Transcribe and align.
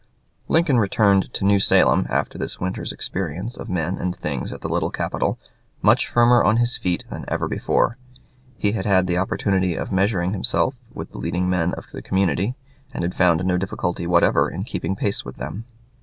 Lincoln 0.47 0.79
returned 0.79 1.31
to 1.35 1.45
New 1.45 1.59
Salem, 1.59 2.07
after 2.09 2.35
this 2.39 2.59
winter's 2.59 2.91
experience 2.91 3.55
of 3.55 3.69
men 3.69 3.99
and 3.99 4.15
things 4.15 4.51
at 4.51 4.61
the 4.61 4.67
little 4.67 4.89
capital, 4.89 5.37
much 5.83 6.07
firmer 6.07 6.43
on 6.43 6.57
his 6.57 6.75
feet 6.75 7.03
than 7.11 7.23
ever 7.27 7.47
before. 7.47 7.97
He 8.57 8.71
had 8.71 8.87
had 8.87 9.05
the 9.05 9.19
opportunity 9.19 9.75
of 9.75 9.91
measuring 9.91 10.33
himself 10.33 10.73
with 10.91 11.11
the 11.11 11.19
leading 11.19 11.47
men 11.51 11.75
of 11.75 11.91
the 11.91 12.01
community, 12.01 12.55
and 12.91 13.03
had 13.03 13.13
found 13.13 13.45
no 13.45 13.59
difficulty 13.59 14.07
whatever 14.07 14.49
in 14.49 14.63
keeping 14.63 14.95
pace 14.95 15.23
with 15.23 15.35
them. 15.35 15.65